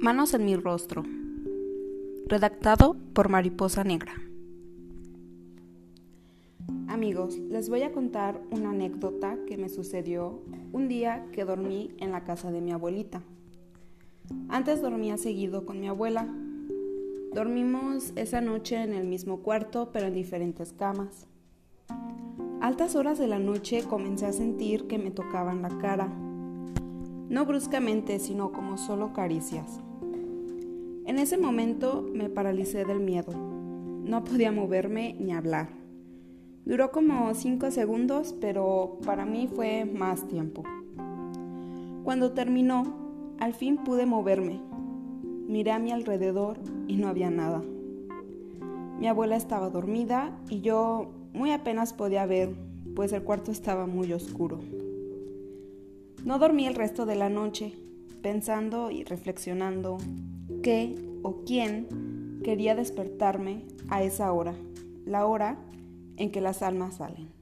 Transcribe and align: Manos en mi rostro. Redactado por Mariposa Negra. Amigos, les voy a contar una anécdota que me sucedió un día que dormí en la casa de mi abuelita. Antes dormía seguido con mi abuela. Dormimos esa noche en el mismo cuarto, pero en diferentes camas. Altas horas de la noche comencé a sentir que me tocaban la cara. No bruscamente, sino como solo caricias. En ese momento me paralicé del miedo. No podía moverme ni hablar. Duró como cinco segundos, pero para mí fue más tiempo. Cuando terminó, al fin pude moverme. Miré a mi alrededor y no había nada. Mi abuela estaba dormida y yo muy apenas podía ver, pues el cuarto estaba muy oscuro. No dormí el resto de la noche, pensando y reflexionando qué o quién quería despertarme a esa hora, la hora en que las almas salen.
Manos 0.00 0.32
en 0.32 0.44
mi 0.44 0.54
rostro. 0.54 1.02
Redactado 2.26 2.96
por 3.14 3.28
Mariposa 3.28 3.82
Negra. 3.82 4.12
Amigos, 6.86 7.36
les 7.36 7.68
voy 7.68 7.82
a 7.82 7.90
contar 7.90 8.40
una 8.52 8.70
anécdota 8.70 9.36
que 9.48 9.58
me 9.58 9.68
sucedió 9.68 10.40
un 10.72 10.86
día 10.86 11.26
que 11.32 11.44
dormí 11.44 11.90
en 11.98 12.12
la 12.12 12.22
casa 12.22 12.52
de 12.52 12.60
mi 12.60 12.70
abuelita. 12.70 13.22
Antes 14.48 14.80
dormía 14.80 15.16
seguido 15.16 15.66
con 15.66 15.80
mi 15.80 15.88
abuela. 15.88 16.32
Dormimos 17.34 18.12
esa 18.14 18.40
noche 18.40 18.80
en 18.80 18.92
el 18.92 19.08
mismo 19.08 19.42
cuarto, 19.42 19.90
pero 19.92 20.06
en 20.06 20.14
diferentes 20.14 20.72
camas. 20.72 21.26
Altas 22.60 22.94
horas 22.94 23.18
de 23.18 23.26
la 23.26 23.40
noche 23.40 23.82
comencé 23.82 24.26
a 24.26 24.32
sentir 24.32 24.86
que 24.86 24.98
me 24.98 25.10
tocaban 25.10 25.60
la 25.60 25.76
cara. 25.78 26.08
No 27.28 27.44
bruscamente, 27.44 28.18
sino 28.18 28.52
como 28.52 28.78
solo 28.78 29.12
caricias. 29.12 29.80
En 31.04 31.18
ese 31.18 31.38
momento 31.38 32.06
me 32.12 32.28
paralicé 32.28 32.84
del 32.84 33.00
miedo. 33.00 33.32
No 33.32 34.24
podía 34.24 34.52
moverme 34.52 35.16
ni 35.18 35.32
hablar. 35.32 35.68
Duró 36.64 36.90
como 36.90 37.34
cinco 37.34 37.70
segundos, 37.70 38.34
pero 38.40 38.98
para 39.04 39.24
mí 39.24 39.48
fue 39.54 39.84
más 39.84 40.26
tiempo. 40.28 40.64
Cuando 42.04 42.32
terminó, 42.32 42.84
al 43.38 43.54
fin 43.54 43.78
pude 43.78 44.06
moverme. 44.06 44.60
Miré 45.46 45.72
a 45.72 45.78
mi 45.78 45.92
alrededor 45.92 46.58
y 46.86 46.96
no 46.96 47.08
había 47.08 47.30
nada. 47.30 47.62
Mi 48.98 49.06
abuela 49.06 49.36
estaba 49.36 49.70
dormida 49.70 50.36
y 50.48 50.60
yo 50.60 51.10
muy 51.32 51.52
apenas 51.52 51.92
podía 51.92 52.26
ver, 52.26 52.54
pues 52.96 53.12
el 53.12 53.22
cuarto 53.22 53.50
estaba 53.50 53.86
muy 53.86 54.12
oscuro. 54.12 54.60
No 56.24 56.38
dormí 56.38 56.66
el 56.66 56.74
resto 56.74 57.06
de 57.06 57.14
la 57.14 57.28
noche, 57.28 57.74
pensando 58.22 58.90
y 58.90 59.04
reflexionando 59.04 59.98
qué 60.62 60.94
o 61.22 61.44
quién 61.44 62.40
quería 62.42 62.74
despertarme 62.74 63.64
a 63.88 64.02
esa 64.02 64.32
hora, 64.32 64.54
la 65.04 65.26
hora 65.26 65.58
en 66.16 66.30
que 66.30 66.40
las 66.40 66.62
almas 66.62 66.96
salen. 66.96 67.37